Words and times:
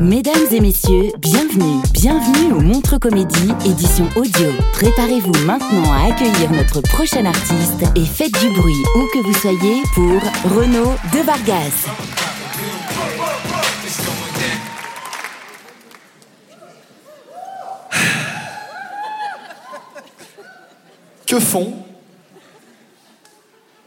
Mesdames 0.00 0.46
et 0.52 0.60
messieurs, 0.60 1.10
bienvenue, 1.18 1.82
bienvenue 1.92 2.52
au 2.52 2.60
Montre 2.60 2.98
Comédie, 2.98 3.50
édition 3.66 4.08
audio. 4.14 4.46
Préparez-vous 4.72 5.44
maintenant 5.44 5.92
à 5.92 6.12
accueillir 6.12 6.52
notre 6.52 6.80
prochain 6.82 7.24
artiste 7.24 7.82
et 7.96 8.04
faites 8.04 8.32
du 8.38 8.48
bruit 8.50 8.84
où 8.94 9.06
que 9.12 9.18
vous 9.18 9.34
soyez 9.34 9.82
pour 9.96 10.20
Renaud 10.56 10.94
de 11.12 11.18
Vargas. 11.24 11.88
Que 21.26 21.40
font 21.40 21.74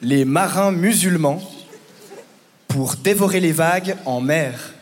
les 0.00 0.24
marins 0.24 0.72
musulmans 0.72 1.40
pour 2.66 2.96
dévorer 2.96 3.38
les 3.38 3.52
vagues 3.52 3.96
en 4.04 4.20
mer? 4.20 4.72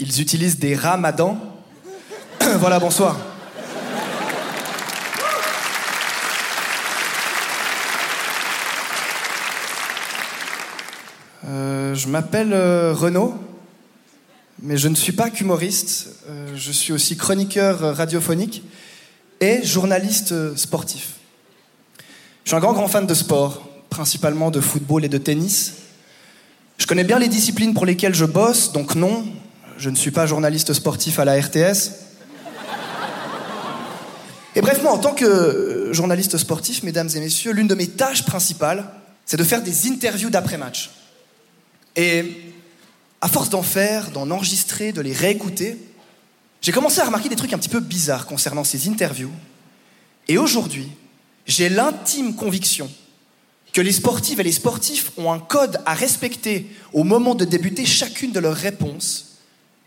Ils 0.00 0.20
utilisent 0.20 0.60
des 0.60 0.76
ramadans. 0.76 1.40
voilà, 2.40 2.78
bonsoir. 2.78 3.18
Euh, 11.48 11.96
je 11.96 12.06
m'appelle 12.06 12.52
euh, 12.52 12.94
Renaud, 12.94 13.34
mais 14.62 14.76
je 14.76 14.86
ne 14.86 14.94
suis 14.94 15.10
pas 15.10 15.30
qu'humoriste. 15.30 16.10
Euh, 16.28 16.54
je 16.54 16.70
suis 16.70 16.92
aussi 16.92 17.16
chroniqueur 17.16 17.96
radiophonique 17.96 18.62
et 19.40 19.64
journaliste 19.64 20.54
sportif. 20.56 21.14
Je 22.44 22.50
suis 22.50 22.56
un 22.56 22.60
grand, 22.60 22.72
grand 22.72 22.86
fan 22.86 23.04
de 23.04 23.14
sport, 23.14 23.68
principalement 23.90 24.52
de 24.52 24.60
football 24.60 25.04
et 25.04 25.08
de 25.08 25.18
tennis. 25.18 25.74
Je 26.76 26.86
connais 26.86 27.02
bien 27.02 27.18
les 27.18 27.28
disciplines 27.28 27.74
pour 27.74 27.84
lesquelles 27.84 28.14
je 28.14 28.26
bosse, 28.26 28.70
donc 28.70 28.94
non, 28.94 29.24
je 29.78 29.90
ne 29.90 29.94
suis 29.94 30.10
pas 30.10 30.26
journaliste 30.26 30.72
sportif 30.72 31.18
à 31.18 31.24
la 31.24 31.40
RTS. 31.40 31.92
Et 34.56 34.60
bref, 34.60 34.82
moi, 34.82 34.92
en 34.92 34.98
tant 34.98 35.14
que 35.14 35.24
euh, 35.24 35.92
journaliste 35.92 36.36
sportif, 36.36 36.82
mesdames 36.82 37.08
et 37.14 37.20
messieurs, 37.20 37.52
l'une 37.52 37.68
de 37.68 37.76
mes 37.76 37.86
tâches 37.86 38.24
principales, 38.24 38.90
c'est 39.24 39.36
de 39.36 39.44
faire 39.44 39.62
des 39.62 39.86
interviews 39.88 40.30
d'après-match. 40.30 40.90
Et 41.94 42.52
à 43.20 43.28
force 43.28 43.50
d'en 43.50 43.62
faire, 43.62 44.10
d'en 44.10 44.30
enregistrer, 44.32 44.92
de 44.92 45.00
les 45.00 45.12
réécouter, 45.12 45.78
j'ai 46.60 46.72
commencé 46.72 47.00
à 47.00 47.04
remarquer 47.04 47.28
des 47.28 47.36
trucs 47.36 47.52
un 47.52 47.58
petit 47.58 47.68
peu 47.68 47.80
bizarres 47.80 48.26
concernant 48.26 48.64
ces 48.64 48.88
interviews. 48.88 49.30
Et 50.26 50.38
aujourd'hui, 50.38 50.88
j'ai 51.46 51.68
l'intime 51.68 52.34
conviction 52.34 52.90
que 53.72 53.80
les 53.80 53.92
sportives 53.92 54.40
et 54.40 54.44
les 54.44 54.52
sportifs 54.52 55.12
ont 55.18 55.30
un 55.30 55.38
code 55.38 55.78
à 55.86 55.94
respecter 55.94 56.66
au 56.92 57.04
moment 57.04 57.36
de 57.36 57.44
débuter 57.44 57.86
chacune 57.86 58.32
de 58.32 58.40
leurs 58.40 58.56
réponses, 58.56 59.27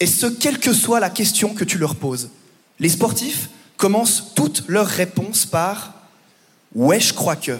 et 0.01 0.07
ce, 0.07 0.25
quelle 0.25 0.57
que 0.57 0.73
soit 0.73 0.99
la 0.99 1.11
question 1.11 1.53
que 1.53 1.63
tu 1.63 1.77
leur 1.77 1.95
poses. 1.95 2.31
Les 2.79 2.89
sportifs 2.89 3.49
commencent 3.77 4.33
toutes 4.35 4.63
leurs 4.67 4.87
réponses 4.87 5.45
par 5.45 5.93
Ouais, 6.73 6.99
je 6.99 7.13
crois 7.13 7.35
que. 7.35 7.59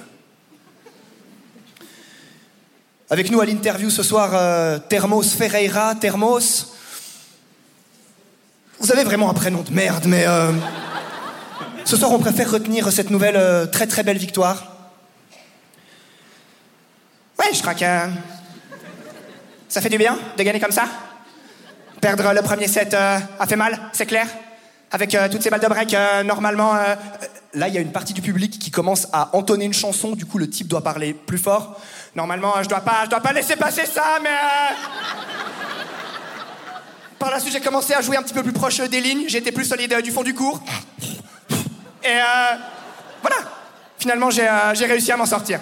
Avec 3.12 3.30
nous 3.30 3.40
à 3.42 3.46
l'interview 3.46 3.92
ce 3.92 4.02
soir, 4.02 4.32
euh, 4.34 4.80
Thermos 4.80 5.22
Ferreira. 5.22 5.94
Thermos, 5.94 6.74
vous 8.80 8.92
avez 8.92 9.04
vraiment 9.04 9.30
un 9.30 9.36
prénom 9.36 9.62
de 9.62 9.72
merde, 9.72 10.06
mais 10.08 10.26
euh, 10.26 10.52
ce 11.86 11.96
soir 11.96 12.12
on 12.12 12.20
préfère 12.20 12.50
retenir 12.50 12.92
cette 12.92 13.12
nouvelle 13.12 13.36
euh, 13.36 13.68
très 13.68 13.86
très 13.86 14.02
belle 14.02 14.18
victoire. 14.18 14.66
Ouais, 17.38 17.54
je 17.54 17.62
crois 17.62 17.76
que 17.76 18.10
ça 19.70 19.80
fait 19.80 19.90
du 19.90 20.00
bien 20.00 20.18
de 20.38 20.42
gagner 20.42 20.60
comme 20.60 20.72
ça? 20.72 20.86
Perdre 22.02 22.34
le 22.34 22.42
premier 22.42 22.68
set 22.68 22.96
euh, 22.96 23.20
a 23.40 23.46
fait 23.46 23.56
mal, 23.56 23.80
c'est 23.94 24.08
clair. 24.08 24.26
Avec 24.92 25.14
euh, 25.14 25.30
toutes 25.30 25.44
ces 25.44 25.52
balles 25.52 25.62
de 25.62 25.68
break, 25.68 25.94
euh, 25.94 26.24
normalement, 26.24 26.74
là 27.54 27.68
il 27.68 27.74
y 27.76 27.78
a 27.78 27.82
une 27.82 27.92
partie 27.92 28.14
du 28.14 28.24
public 28.24 28.58
qui 28.58 28.72
commence 28.72 29.08
à 29.14 29.30
entonner 29.34 29.66
une 29.66 29.74
chanson. 29.74 30.14
Du 30.14 30.26
coup, 30.26 30.40
le 30.40 30.50
type 30.50 30.68
doit 30.68 30.84
parler 30.84 31.14
plus 31.14 31.38
fort. 31.38 31.80
Normalement, 32.16 32.56
je 32.64 32.68
dois 32.68 32.82
pas, 32.82 33.06
dois 33.06 33.20
pas 33.20 33.34
laisser 33.34 33.56
passer 33.56 33.86
ça, 33.86 34.18
mais. 34.24 34.30
Par 37.20 37.30
la 37.30 37.40
suite, 37.40 37.54
j'ai 37.54 37.62
commencé 37.62 37.94
à 37.94 38.02
jouer 38.02 38.18
un 38.18 38.24
petit 38.24 38.34
peu 38.34 38.42
plus 38.42 38.52
proche 38.52 38.82
des 38.82 39.00
lignes. 39.00 39.28
Été 39.32 39.52
plus 39.52 39.66
solide 39.66 39.96
du 40.04 40.12
fond 40.12 40.24
du 40.24 40.34
cours. 40.34 40.60
Et 42.04 42.18
voilà. 43.22 43.38
Finalement, 44.00 44.32
j'ai 44.32 44.50
j'ai 44.74 44.88
réussi 44.88 45.12
à 45.12 45.18
m'en 45.18 45.28
sortir. 45.28 45.60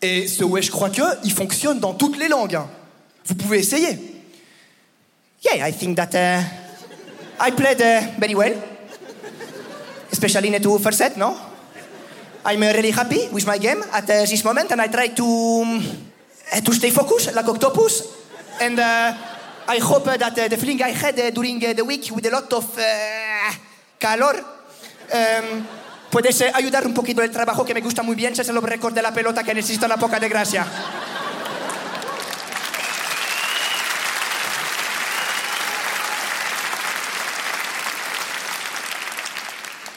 Et 0.00 0.28
ce 0.28 0.44
ouais, 0.44 0.62
je 0.62 0.70
crois 0.70 0.90
que, 0.90 1.02
il 1.24 1.32
fonctionne 1.32 1.80
dans 1.80 1.92
toutes 1.92 2.16
les 2.18 2.28
langues. 2.28 2.54
hein. 2.54 2.68
Vous 3.26 3.34
pouvez 3.34 3.58
essayer. 3.58 4.11
Yeah, 5.42 5.66
I 5.66 5.72
think 5.72 5.96
that 5.96 6.14
uh, 6.14 6.40
I 7.40 7.50
played 7.50 7.82
uh, 7.82 8.14
very 8.16 8.34
well, 8.36 8.54
especially 10.12 10.46
in 10.46 10.52
the 10.52 10.60
two 10.60 10.78
first 10.78 10.98
set. 10.98 11.16
No, 11.16 11.36
I'm 12.44 12.60
really 12.60 12.92
happy 12.92 13.26
with 13.32 13.44
my 13.44 13.58
game 13.58 13.82
at 13.92 14.04
uh, 14.08 14.22
this 14.22 14.44
moment, 14.44 14.70
and 14.70 14.80
I 14.80 14.86
try 14.86 15.08
to 15.08 15.24
um, 15.24 15.82
uh, 16.52 16.60
to 16.60 16.72
stay 16.72 16.90
focused 16.90 17.34
like 17.34 17.48
octopus. 17.48 18.06
And 18.60 18.78
uh, 18.78 19.14
I 19.66 19.78
hope 19.78 20.04
that 20.04 20.36
the 20.36 20.56
feeling 20.56 20.80
I 20.80 20.90
had 20.90 21.34
during 21.34 21.58
the 21.58 21.84
week 21.84 22.08
with 22.14 22.24
a 22.26 22.30
lot 22.30 22.52
of 22.52 22.78
calor 23.98 24.38
um, 24.38 25.66
puede 26.08 26.30
ayudar 26.54 26.86
un 26.86 26.94
poquito 26.94 27.20
el 27.20 27.32
trabajo 27.32 27.64
que 27.64 27.74
me 27.74 27.80
gusta 27.80 28.04
muy 28.04 28.14
bien, 28.14 28.32
es 28.32 28.48
el 28.48 28.62
récord 28.62 28.94
de 28.94 29.02
la 29.02 29.12
pelota 29.12 29.42
que 29.42 29.54
necesita 29.54 29.86
una 29.86 29.96
poca 29.96 30.20
de 30.20 30.28
gracia. 30.28 30.64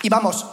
Vamos. 0.10 0.44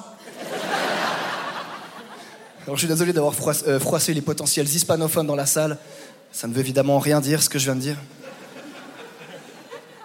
Alors 2.65 2.77
je 2.77 2.81
suis 2.81 2.89
désolé 2.89 3.13
d'avoir 3.13 3.35
euh, 3.67 3.81
froissé 3.81 4.15
les 4.15 4.23
potentiels 4.23 4.69
hispanophones 4.69 5.27
dans 5.27 5.35
la 5.35 5.47
salle. 5.47 5.79
Ça 6.31 6.47
ne 6.47 6.55
veut 6.55 6.61
évidemment 6.61 6.99
rien 6.99 7.21
dire 7.21 7.43
ce 7.43 7.49
que 7.49 7.59
je 7.59 7.65
viens 7.65 7.75
de 7.75 7.81
dire. 7.81 7.97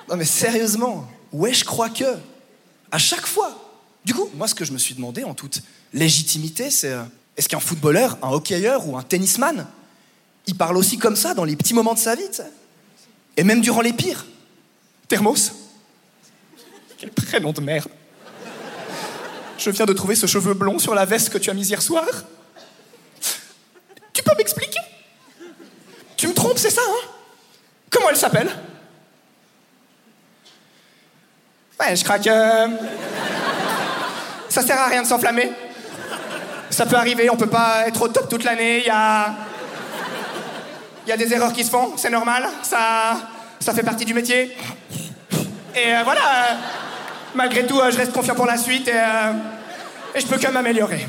Non 0.10 0.16
mais 0.16 0.26
sérieusement, 0.26 1.08
ouais 1.32 1.54
je 1.54 1.64
crois 1.64 1.90
que. 1.90 2.06
À 2.92 2.98
chaque 2.98 3.26
fois. 3.26 3.64
Du 4.06 4.14
coup, 4.14 4.30
moi 4.36 4.48
ce 4.48 4.56
que 4.56 4.66
je 4.66 4.72
me 4.72 4.78
suis 4.78 4.96
demandé 4.96 5.24
en 5.24 5.34
toute 5.34 5.62
légitimité, 5.94 6.72
c'est 6.72 6.94
euh, 6.94 7.04
est-ce 7.36 7.48
qu'un 7.48 7.60
footballeur, 7.60 8.18
un 8.24 8.30
hockeyeur 8.30 8.88
ou 8.88 8.98
un 8.98 9.04
tennisman, 9.04 9.68
il 10.48 10.56
parle 10.56 10.78
aussi 10.78 10.98
comme 10.98 11.16
ça 11.16 11.34
dans 11.34 11.44
les 11.44 11.56
petits 11.56 11.74
moments 11.74 11.94
de 11.94 12.00
sa 12.00 12.16
vie 12.16 12.24
Et 13.36 13.44
même 13.44 13.62
durant 13.62 13.82
les 13.82 13.94
pires 13.94 14.26
Thermos 15.08 15.52
Quel 16.98 17.12
prénom 17.12 17.52
de 17.52 17.62
merde 17.62 17.90
Je 19.58 19.72
viens 19.72 19.86
de 19.86 19.94
trouver 19.94 20.16
ce 20.16 20.28
cheveu 20.28 20.54
blond 20.54 20.78
sur 20.80 20.94
la 20.94 21.06
veste 21.06 21.30
que 21.30 21.38
tu 21.38 21.50
as 21.50 21.54
mise 21.54 21.70
hier 21.70 21.82
soir. 21.82 22.06
Tu 24.14 24.22
peux 24.22 24.36
m'expliquer? 24.38 24.80
Tu 26.16 26.28
me 26.28 26.34
trompes, 26.34 26.58
c'est 26.58 26.70
ça, 26.70 26.82
hein? 26.88 27.08
Comment 27.90 28.10
elle 28.10 28.18
s'appelle? 28.18 28.50
Ouais, 31.80 31.96
je 31.96 32.04
crois 32.04 32.20
que. 32.20 32.30
Ça 34.50 34.62
sert 34.62 34.80
à 34.80 34.88
rien 34.88 35.02
de 35.02 35.08
s'enflammer. 35.08 35.52
Ça 36.70 36.86
peut 36.86 36.96
arriver, 36.96 37.30
on 37.30 37.38
peut 37.38 37.50
pas 37.50 37.88
être 37.88 38.02
au 38.02 38.08
top 38.08 38.30
toute 38.30 38.44
l'année, 38.44 38.80
il 38.80 38.86
y 38.86 38.90
a. 38.90 39.34
Il 41.06 41.10
y 41.10 41.14
a 41.14 41.18
des 41.18 41.34
erreurs 41.34 41.54
qui 41.54 41.64
se 41.64 41.70
font, 41.70 41.96
c'est 41.98 42.10
normal, 42.10 42.48
ça. 42.64 43.18
Ça 43.60 43.74
fait 43.74 43.84
partie 43.84 44.06
du 44.06 44.14
métier. 44.14 44.56
Et 45.76 45.96
euh, 45.96 46.04
voilà. 46.04 46.22
euh, 46.22 46.56
malgré 47.38 47.66
tout, 47.66 47.80
euh, 47.80 47.92
je 47.92 47.98
reste 47.98 48.12
confiant 48.12 48.36
pour 48.36 48.48
la 48.48 48.58
suite 48.58 48.88
et. 48.90 48.92
euh, 48.94 49.34
et 50.16 50.20
je 50.20 50.26
peux 50.26 50.38
que 50.38 50.48
m'améliorer. 50.48 51.06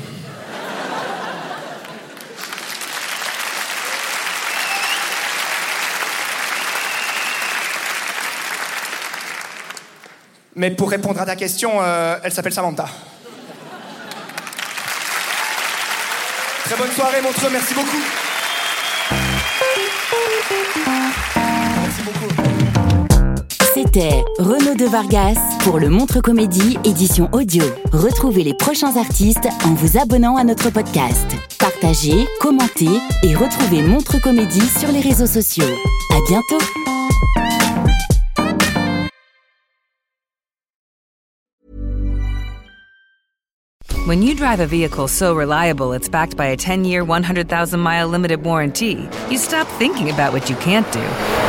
Mais 10.55 10.71
pour 10.71 10.91
répondre 10.91 11.19
à 11.19 11.25
ta 11.25 11.35
question, 11.35 11.71
euh, 11.81 12.17
elle 12.23 12.31
s'appelle 12.31 12.53
Samantha. 12.53 12.87
Très 16.65 16.75
bonne 16.75 16.91
soirée, 16.91 17.21
Montreux. 17.21 17.49
Merci 17.51 17.73
beaucoup. 17.73 18.03
C'était 23.91 24.23
Renaud 24.37 24.75
de 24.75 24.85
Vargas 24.85 25.39
pour 25.61 25.79
le 25.79 25.89
Montre 25.89 26.21
Comédie 26.21 26.77
édition 26.85 27.27
audio. 27.31 27.63
Retrouvez 27.91 28.43
les 28.43 28.53
prochains 28.53 28.95
artistes 28.97 29.49
en 29.65 29.73
vous 29.73 29.97
abonnant 29.97 30.37
à 30.37 30.43
notre 30.43 30.69
podcast. 30.69 31.25
Partagez, 31.57 32.27
commentez 32.39 32.99
et 33.23 33.33
retrouvez 33.33 33.81
Montre 33.81 34.21
Comédie 34.21 34.61
sur 34.61 34.91
les 34.91 34.99
réseaux 34.99 35.25
sociaux. 35.25 35.65
À 36.11 36.19
bientôt. 36.27 36.63
When 44.05 44.21
you 44.21 44.35
drive 44.35 44.59
a 44.59 44.67
vehicle 44.67 45.07
so 45.07 45.33
reliable 45.33 45.93
it's 45.93 46.07
backed 46.07 46.37
by 46.37 46.51
a 46.51 46.55
10 46.55 46.85
year, 46.85 47.03
100,000 47.03 47.79
mile 47.79 48.07
limited 48.07 48.45
warranty, 48.45 49.09
you 49.31 49.39
stop 49.39 49.67
thinking 49.79 50.11
about 50.11 50.31
what 50.31 50.47
you 50.47 50.55
can't 50.57 50.85
do 50.91 51.48